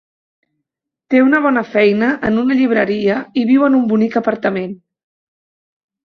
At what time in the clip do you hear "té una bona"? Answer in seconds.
1.13-1.61